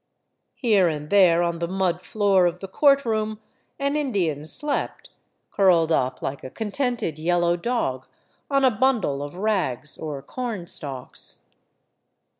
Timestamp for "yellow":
7.19-7.55